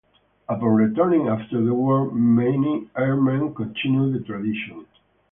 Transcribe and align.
Upon 0.49 0.73
returning 0.77 1.27
after 1.27 1.63
the 1.63 1.75
war, 1.75 2.09
many 2.09 2.89
airmen 2.97 3.53
continued 3.53 4.15
the 4.19 4.25
tradition. 4.25 4.87